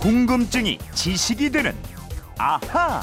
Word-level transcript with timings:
궁금증이 0.00 0.78
지식이 0.94 1.50
되는 1.50 1.74
아하. 2.38 3.02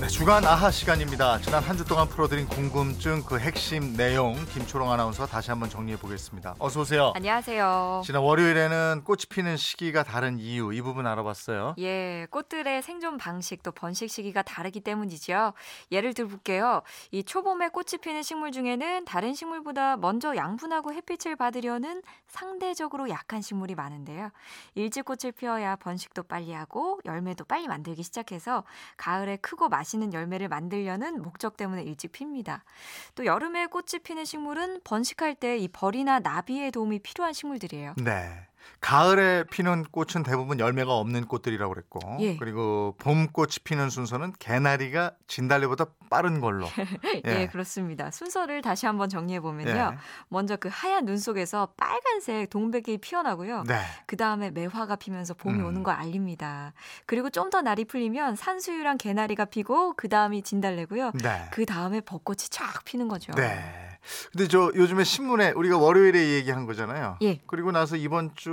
네, 0.00 0.06
주간 0.06 0.44
아하 0.44 0.70
시간입니다. 0.70 1.40
지난 1.40 1.60
한 1.60 1.76
주 1.76 1.84
동안 1.84 2.08
풀어드린 2.08 2.46
궁금증 2.46 3.22
그 3.24 3.38
핵심 3.40 3.96
내용 3.96 4.34
김초롱 4.52 4.90
아나운서가 4.92 5.28
다시 5.28 5.50
한번 5.50 5.68
정리해 5.68 5.96
보겠습니다. 5.98 6.54
어서 6.60 6.80
오세요. 6.82 7.12
안녕하세요. 7.16 8.02
지난 8.04 8.22
월요일에는 8.22 9.02
꽃이 9.04 9.22
피는 9.28 9.56
시기가 9.56 10.04
다른 10.04 10.38
이유 10.38 10.72
이 10.72 10.80
부분 10.82 11.06
알아봤어요. 11.08 11.74
예, 11.78 12.28
꽃들의 12.30 12.80
생존 12.82 13.16
방식 13.16 13.62
또 13.64 13.72
번식 13.72 14.08
시기가 14.08 14.42
다르기 14.42 14.80
때문이지요. 14.80 15.52
예를 15.90 16.14
들어볼게요. 16.14 16.82
이 17.10 17.24
초봄에 17.24 17.68
꽃이 17.68 17.98
피는 18.00 18.22
식물 18.22 18.52
중에는 18.52 19.04
다른 19.04 19.34
식물보다 19.34 19.96
먼저 19.96 20.36
양분하고 20.36 20.92
햇빛을 20.92 21.34
받으려는 21.34 22.02
상대적으로 22.28 23.08
약한 23.08 23.40
식물이 23.42 23.74
많은데요. 23.74 24.30
일찍 24.76 25.04
꽃을 25.04 25.32
피워야 25.32 25.74
번식도 25.76 26.24
빨리 26.24 26.52
하고 26.52 27.00
열매도 27.04 27.44
빨리 27.44 27.66
만들기 27.66 28.02
시작해서 28.04 28.62
가을에 28.96 29.36
크고 29.36 29.68
맛있는 29.68 29.87
열매를 30.12 30.48
만들려는 30.48 31.22
목적 31.22 31.56
때문에 31.56 31.82
일찍 31.82 32.12
핍니다. 32.12 32.64
또 33.14 33.24
여름에 33.26 33.66
꽃이 33.66 34.02
피는 34.02 34.24
식물은 34.24 34.80
번식할 34.84 35.34
때 35.34 35.58
이 35.58 35.68
벌이나 35.68 36.20
나비의 36.20 36.70
도움이 36.70 37.00
필요한 37.00 37.32
식물들이에요. 37.32 37.94
네. 38.04 38.30
가을에 38.80 39.44
피는 39.50 39.86
꽃은 39.90 40.22
대부분 40.24 40.60
열매가 40.60 40.94
없는 40.94 41.26
꽃들이라고 41.26 41.74
그랬고 41.74 42.00
예. 42.20 42.36
그리고 42.36 42.94
봄꽃이 42.98 43.56
피는 43.64 43.90
순서는 43.90 44.34
개나리가 44.38 45.12
진달래보다 45.26 45.86
빠른 46.08 46.40
걸로. 46.40 46.66
예. 47.26 47.48
그렇습니다. 47.48 48.12
순서를 48.12 48.62
다시 48.62 48.86
한번 48.86 49.08
정리해 49.08 49.40
보면요. 49.40 49.90
예. 49.94 49.98
먼저 50.28 50.56
그 50.56 50.68
하얀 50.70 51.06
눈 51.06 51.18
속에서 51.18 51.68
빨간색 51.76 52.50
동백이 52.50 52.98
피어나고요. 52.98 53.64
네. 53.66 53.80
그 54.06 54.16
다음에 54.16 54.50
매화가 54.50 54.96
피면서 54.96 55.34
봄이 55.34 55.58
음. 55.58 55.66
오는 55.66 55.82
걸 55.82 55.94
알립니다. 55.94 56.72
그리고 57.06 57.30
좀 57.30 57.48
더 57.48 57.62
날이 57.62 57.84
풀리면 57.86 58.36
산수유랑 58.36 58.98
개나리가 58.98 59.46
피고 59.46 59.94
그 59.96 60.08
다음이 60.08 60.42
진달래고요. 60.42 61.12
네. 61.22 61.48
그 61.50 61.64
다음에 61.64 62.00
벚꽃이 62.00 62.48
쫙 62.50 62.84
피는 62.84 63.08
거죠. 63.08 63.32
네. 63.32 63.58
근데 64.32 64.48
저 64.48 64.70
요즘에 64.74 65.04
신문에 65.04 65.50
우리가 65.50 65.76
월요일에 65.76 66.34
얘기한 66.34 66.66
거잖아요. 66.66 67.18
예. 67.22 67.40
그리고 67.46 67.72
나서 67.72 67.96
이번 67.96 68.34
주 68.34 68.50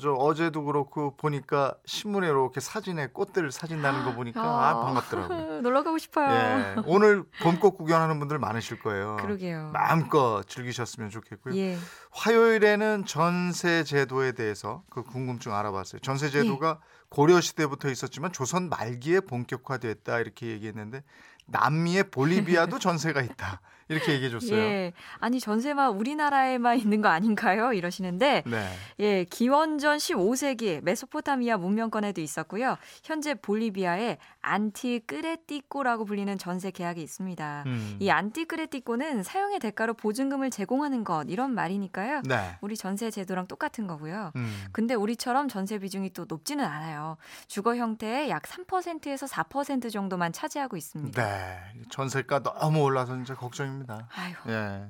저 0.00 0.12
어제도 0.12 0.64
그렇고 0.64 1.16
보니까 1.16 1.74
신문에 1.86 2.26
이렇게 2.26 2.60
사진에 2.60 3.08
꽃들 3.08 3.50
사진 3.50 3.80
나는 3.82 4.04
거 4.04 4.14
보니까 4.14 4.40
아, 4.40 4.80
반갑더라고요. 4.80 5.60
놀러 5.62 5.82
가고 5.82 5.98
싶어요. 5.98 6.30
예. 6.30 6.76
오늘 6.86 7.24
봄꽃 7.42 7.76
구경하는 7.78 8.18
분들 8.18 8.38
많으실 8.38 8.80
거예요. 8.80 9.16
그러게요. 9.20 9.70
마음껏 9.72 10.42
즐기셨으면 10.46 11.10
좋겠고요. 11.10 11.56
예. 11.56 11.76
화요일에는 12.10 13.04
전세 13.06 13.84
제도에 13.84 14.32
대해서 14.32 14.82
그 14.90 15.02
궁금증 15.02 15.54
알아봤어요. 15.54 16.00
전세 16.00 16.30
제도가 16.30 16.80
고려 17.08 17.40
시대부터 17.40 17.88
있었지만 17.88 18.32
조선 18.32 18.68
말기에 18.68 19.20
본격화됐다 19.20 20.18
이렇게 20.18 20.48
얘기했는데 20.48 21.02
남미의 21.46 22.10
볼리비아도 22.10 22.78
전세가 22.80 23.22
있다 23.22 23.60
이렇게 23.88 24.12
얘기해 24.14 24.30
줬어요. 24.30 24.58
예. 24.58 24.92
아니 25.18 25.38
전세만 25.38 25.92
우리나라에만 25.92 26.78
있는 26.78 27.00
거 27.00 27.08
아닌가요? 27.08 27.72
이러시는데 27.72 28.42
네. 28.46 28.68
예, 28.98 29.24
기원전 29.24 29.98
15세기 29.98 30.82
메소포타미아 30.82 31.56
문명권에도 31.58 32.20
있었고요. 32.20 32.76
현재 33.04 33.34
볼리비아에 33.34 34.18
안티끄레띠꼬라고 34.40 36.04
불리는 36.04 36.36
전세 36.38 36.70
계약이 36.70 37.00
있습니다. 37.02 37.64
음. 37.66 37.96
이 38.00 38.10
안티끄레띠꼬는 38.10 39.22
사용의 39.22 39.60
대가로 39.60 39.94
보증금을 39.94 40.50
제공하는 40.50 41.04
것 41.04 41.24
이런 41.28 41.54
말이니까요. 41.54 42.22
네. 42.24 42.56
우리 42.60 42.76
전세 42.76 43.10
제도랑 43.10 43.46
똑같은 43.46 43.86
거고요. 43.86 44.32
음. 44.36 44.64
근데 44.72 44.94
우리처럼 44.94 45.48
전세 45.48 45.78
비중이 45.78 46.12
또 46.12 46.24
높지는 46.28 46.64
않아요. 46.64 47.16
주거 47.46 47.76
형태의 47.76 48.30
약 48.30 48.42
3%에서 48.42 49.26
4% 49.26 49.92
정도만 49.92 50.32
차지하고 50.32 50.76
있습니다. 50.76 51.22
네. 51.22 51.58
전세가 51.90 52.42
너무 52.42 52.82
올라서 52.82 53.14
진짜 53.14 53.34
걱정입니다. 53.34 53.75
아이고. 54.14 54.50
예. 54.50 54.86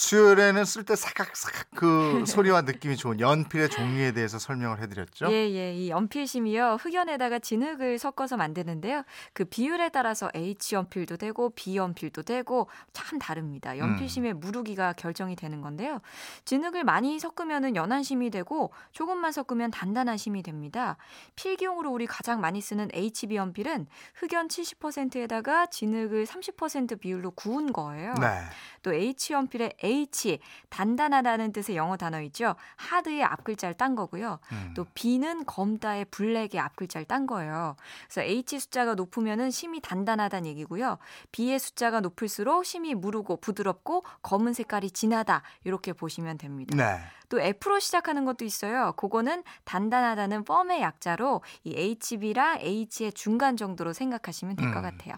수요일에는 0.00 0.64
쓸 0.64 0.84
때 0.84 0.96
사각사각 0.96 1.66
그 1.74 2.24
소리와 2.26 2.62
느낌이 2.62 2.96
좋은 2.96 3.20
연필의 3.20 3.68
종류에 3.68 4.12
대해서 4.12 4.38
설명을 4.38 4.80
해드렸죠. 4.80 5.30
예, 5.30 5.50
예. 5.50 5.74
이 5.74 5.90
연필심이요. 5.90 6.78
흑연에다가 6.80 7.38
진흙을 7.38 7.98
섞어서 7.98 8.38
만드는데요. 8.38 9.02
그 9.34 9.44
비율에 9.44 9.90
따라서 9.90 10.30
H 10.34 10.74
연필도 10.74 11.18
되고 11.18 11.50
B 11.50 11.76
연필도 11.76 12.22
되고 12.22 12.68
참 12.94 13.18
다릅니다. 13.18 13.76
연필심의 13.76 14.34
무르기가 14.34 14.94
결정이 14.94 15.36
되는 15.36 15.60
건데요. 15.60 16.00
진흙을 16.46 16.82
많이 16.82 17.20
섞으면은 17.20 17.76
연한 17.76 18.02
심이 18.02 18.30
되고 18.30 18.72
조금만 18.92 19.32
섞으면 19.32 19.70
단단한 19.70 20.16
심이 20.16 20.42
됩니다. 20.42 20.96
필기용으로 21.36 21.92
우리 21.92 22.06
가장 22.06 22.40
많이 22.40 22.62
쓰는 22.62 22.88
HB 22.94 23.36
연필은 23.36 23.86
흑연 24.14 24.48
70%에다가 24.48 25.66
진흙을 25.66 26.24
30% 26.24 26.98
비율로 27.00 27.32
구운 27.32 27.70
거예요. 27.70 28.14
네. 28.14 28.40
또 28.82 28.94
H 28.94 29.34
연필의 29.34 29.74
H 29.90 30.38
단단하다는 30.68 31.52
뜻의 31.52 31.76
영어 31.76 31.96
단어 31.96 32.20
있죠. 32.22 32.54
하드의 32.76 33.24
앞글자를 33.24 33.76
딴 33.76 33.94
거고요. 33.94 34.38
음. 34.52 34.72
또 34.76 34.86
B는 34.94 35.44
검다의 35.44 36.06
블랙의 36.06 36.60
앞글자를 36.60 37.06
딴 37.06 37.26
거예요. 37.26 37.76
그래서 38.04 38.22
H 38.22 38.60
숫자가 38.60 38.94
높으면은 38.94 39.50
심이 39.50 39.80
단단하다는 39.80 40.48
얘기고요. 40.50 40.98
B의 41.32 41.58
숫자가 41.58 42.00
높을수록 42.00 42.64
심이 42.64 42.94
무르고 42.94 43.38
부드럽고 43.38 44.04
검은 44.22 44.52
색깔이 44.52 44.90
진하다. 44.90 45.42
이렇게 45.64 45.92
보시면 45.92 46.38
됩니다. 46.38 46.76
네. 46.76 47.00
또 47.28 47.40
F로 47.40 47.78
시작하는 47.78 48.24
것도 48.24 48.44
있어요. 48.44 48.92
그거는 48.96 49.44
단단하다는 49.64 50.44
펌의 50.44 50.82
약자로 50.82 51.42
이 51.64 51.74
HB랑 51.76 52.58
H의 52.60 53.12
중간 53.14 53.56
정도로 53.56 53.92
생각하시면 53.92 54.56
될것 54.56 54.76
음. 54.76 54.82
같아요. 54.82 55.14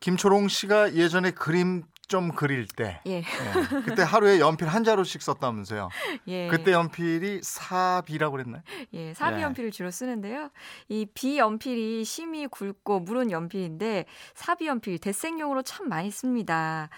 김초롱 0.00 0.48
씨가 0.48 0.94
예전에 0.94 1.30
그림 1.32 1.82
좀 2.08 2.32
그릴 2.32 2.66
때 2.66 3.00
예. 3.06 3.12
예. 3.18 3.22
그때 3.86 4.02
하루에 4.02 4.40
연필 4.40 4.68
한 4.68 4.84
자루씩 4.84 5.22
썼다면서요. 5.22 5.88
예. 6.28 6.48
그때 6.48 6.72
연필이 6.72 7.40
사비라고 7.42 8.32
그랬나요? 8.32 8.62
예, 8.92 9.14
사비 9.14 9.38
예. 9.38 9.42
연필을 9.42 9.70
주로 9.70 9.90
쓰는데요. 9.90 10.50
이 10.88 11.06
비 11.14 11.38
연필이 11.38 12.04
심이 12.04 12.46
굵고 12.46 13.00
무른 13.00 13.30
연필인데 13.30 14.04
사비 14.34 14.66
연필 14.66 14.98
대생용으로 14.98 15.62
참 15.62 15.88
많이 15.88 16.10
씁니다. 16.10 16.88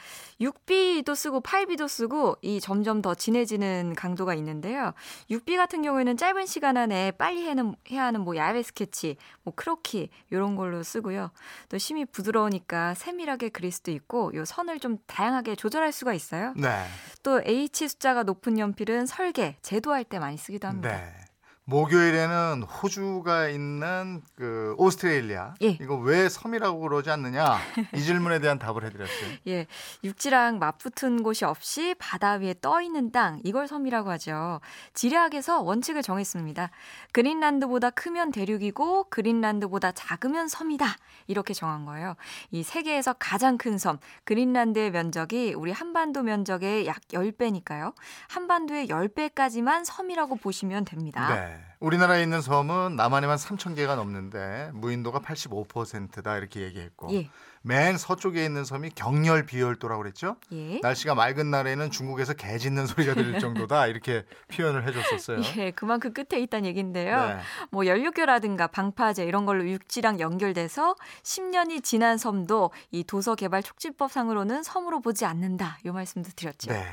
6비도 0.40 1.14
쓰고 1.14 1.40
8비도 1.42 1.88
쓰고 1.88 2.36
이 2.42 2.60
점점 2.60 3.02
더 3.02 3.14
진해지는 3.14 3.94
강도가 3.96 4.34
있는데요. 4.34 4.92
6비 5.30 5.56
같은 5.56 5.82
경우에는 5.82 6.16
짧은 6.16 6.46
시간 6.46 6.76
안에 6.76 7.12
빨리 7.12 7.46
해는, 7.46 7.74
해야 7.90 8.04
하는 8.04 8.22
뭐 8.22 8.36
야외 8.36 8.62
스케치, 8.62 9.16
뭐 9.42 9.52
크로키 9.54 10.08
이런 10.30 10.56
걸로 10.56 10.82
쓰고요. 10.82 11.30
또 11.68 11.78
심이 11.78 12.04
부드러우니까 12.04 12.94
세밀하게 12.94 13.50
그릴 13.50 13.70
수도 13.72 13.90
있고 13.90 14.32
요 14.34 14.44
선을 14.44 14.80
좀 14.80 14.95
다양하게 15.06 15.56
조절할 15.56 15.92
수가 15.92 16.14
있어요. 16.14 16.52
네. 16.56 16.84
또 17.22 17.40
H 17.44 17.88
숫자가 17.88 18.22
높은 18.22 18.58
연필은 18.58 19.06
설계, 19.06 19.56
제도할 19.62 20.04
때 20.04 20.18
많이 20.18 20.36
쓰기도 20.36 20.68
합니다. 20.68 20.96
네. 20.96 21.25
목요일에는 21.68 22.62
호주가 22.62 23.48
있는 23.48 24.22
그 24.36 24.76
오스트레일리아 24.78 25.54
예. 25.62 25.70
이거 25.80 25.96
왜 25.96 26.28
섬이라고 26.28 26.78
그러지 26.78 27.10
않느냐 27.10 27.58
이 27.92 28.00
질문에 28.00 28.38
대한 28.38 28.60
답을 28.60 28.84
해드렸어요. 28.84 29.30
예, 29.48 29.66
육지랑 30.04 30.60
맞붙은 30.60 31.24
곳이 31.24 31.44
없이 31.44 31.96
바다 31.98 32.34
위에 32.34 32.54
떠 32.60 32.80
있는 32.80 33.10
땅, 33.10 33.40
이걸 33.42 33.66
섬이라고 33.66 34.10
하죠. 34.10 34.60
지리학에서 34.94 35.60
원칙을 35.62 36.02
정했습니다. 36.02 36.70
그린란드보다 37.10 37.90
크면 37.90 38.30
대륙이고 38.30 39.08
그린란드보다 39.10 39.90
작으면 39.90 40.46
섬이다. 40.46 40.86
이렇게 41.26 41.52
정한 41.52 41.84
거예요. 41.84 42.14
이 42.52 42.62
세계에서 42.62 43.14
가장 43.14 43.58
큰 43.58 43.76
섬, 43.76 43.98
그린란드의 44.22 44.92
면적이 44.92 45.54
우리 45.54 45.72
한반도 45.72 46.22
면적의 46.22 46.86
약 46.86 47.00
10배니까요. 47.08 47.92
한반도의 48.28 48.86
10배까지만 48.86 49.84
섬이라고 49.84 50.36
보시면 50.36 50.84
됩니다. 50.84 51.34
네. 51.34 51.55
우리나라에 51.80 52.22
있는 52.22 52.40
섬은 52.40 52.96
남한에만 52.96 53.36
3천 53.36 53.76
개가 53.76 53.96
넘는데 53.96 54.70
무인도가 54.74 55.20
85%다 55.20 56.36
이렇게 56.36 56.60
얘기했고 56.60 57.12
예. 57.12 57.28
맨 57.62 57.98
서쪽에 57.98 58.44
있는 58.44 58.64
섬이 58.64 58.90
경렬 58.90 59.44
비열도라고 59.44 60.00
그랬죠. 60.02 60.36
예. 60.52 60.78
날씨가 60.80 61.16
맑은 61.16 61.50
날에는 61.50 61.90
중국에서 61.90 62.32
개 62.34 62.58
짖는 62.58 62.86
소리가 62.86 63.14
들릴 63.14 63.38
정도다 63.40 63.88
이렇게 63.88 64.24
표현을 64.48 64.86
해줬었어요. 64.86 65.40
예, 65.56 65.72
그만큼 65.72 66.12
끝에 66.12 66.40
있다는 66.40 66.64
얘기인데요. 66.66 67.26
네. 67.26 67.38
뭐 67.72 67.86
연료교라든가 67.86 68.68
방파제 68.68 69.24
이런 69.24 69.46
걸로 69.46 69.68
육지랑 69.68 70.20
연결돼서 70.20 70.94
10년이 71.24 71.82
지난 71.82 72.18
섬도 72.18 72.70
이 72.92 73.02
도서개발 73.02 73.64
촉진법상으로는 73.64 74.62
섬으로 74.62 75.00
보지 75.00 75.24
않는다. 75.24 75.78
요 75.86 75.92
말씀도 75.92 76.30
드렸죠. 76.36 76.70
네. 76.70 76.86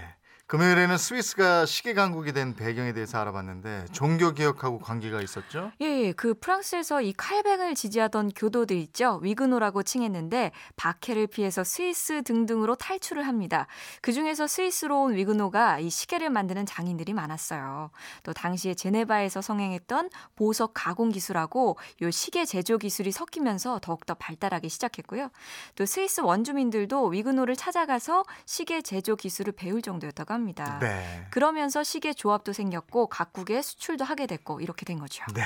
금요일에는 0.45 0.97
스위스가 0.97 1.65
시계 1.65 1.93
강국이 1.93 2.33
된 2.33 2.53
배경에 2.53 2.91
대해서 2.93 3.17
알아봤는데 3.17 3.85
종교 3.93 4.33
개혁하고 4.33 4.77
관계가 4.79 5.21
있었죠. 5.21 5.71
예, 5.81 5.85
예, 5.85 6.11
그 6.11 6.33
프랑스에서 6.33 7.01
이 7.01 7.13
칼뱅을 7.13 7.75
지지하던 7.75 8.31
교도들 8.35 8.75
있죠. 8.77 9.19
위그노라고 9.23 9.83
칭했는데 9.83 10.51
박해를 10.75 11.27
피해서 11.27 11.63
스위스 11.63 12.23
등등으로 12.23 12.75
탈출을 12.75 13.25
합니다. 13.25 13.67
그 14.01 14.11
중에서 14.11 14.45
스위스로 14.45 15.03
온 15.03 15.15
위그노가 15.15 15.79
이 15.79 15.89
시계를 15.89 16.29
만드는 16.29 16.65
장인들이 16.65 17.13
많았어요. 17.13 17.89
또 18.23 18.33
당시에 18.33 18.73
제네바에서 18.73 19.41
성행했던 19.41 20.09
보석 20.35 20.71
가공 20.73 21.09
기술하고 21.09 21.77
요 22.01 22.11
시계 22.11 22.43
제조 22.43 22.77
기술이 22.77 23.11
섞이면서 23.11 23.79
더욱더 23.81 24.13
발달하기 24.13 24.67
시작했고요. 24.67 25.29
또 25.75 25.85
스위스 25.85 26.19
원주민들도 26.19 27.07
위그노를 27.07 27.55
찾아가서 27.55 28.23
시계 28.45 28.81
제조 28.81 29.15
기술을 29.15 29.53
배울 29.53 29.81
정도였다 29.81 30.25
고 30.33 30.35
합니다. 30.35 30.79
네. 30.79 31.27
그러면서 31.29 31.83
시계 31.83 32.13
조합도 32.13 32.53
생겼고 32.53 33.07
각국에 33.07 33.61
수출도 33.61 34.03
하게 34.03 34.27
됐고 34.27 34.59
이렇게 34.61 34.85
된 34.85 34.99
거죠. 34.99 35.23
네. 35.33 35.43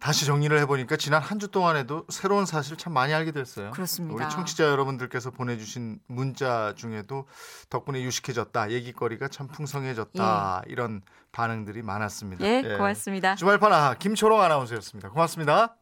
다시 0.00 0.26
정리를 0.26 0.58
해보니까 0.60 0.96
지난 0.96 1.22
한 1.22 1.38
주 1.38 1.46
동안에도 1.48 2.04
새로운 2.08 2.44
사실 2.44 2.76
참 2.76 2.92
많이 2.92 3.14
알게 3.14 3.30
됐어요. 3.30 3.70
그렇습니다. 3.70 4.14
우리 4.16 4.28
청취자 4.28 4.64
여러분들께서 4.64 5.30
보내주신 5.30 6.00
문자 6.08 6.72
중에도 6.76 7.26
덕분에 7.70 8.02
유식해졌다, 8.02 8.70
얘기거리가 8.70 9.28
참 9.28 9.46
풍성해졌다 9.48 10.62
이런 10.66 11.02
반응들이 11.30 11.82
많았습니다. 11.82 12.44
예, 12.44 12.62
고맙습니다. 12.76 13.36
주말파나 13.36 13.94
김초롱 13.94 14.40
아나운서였습니다. 14.40 15.10
고맙습니다. 15.10 15.76